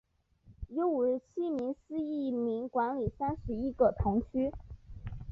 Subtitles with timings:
[0.69, 4.51] 由五十七名司铎名管理三十一个堂区。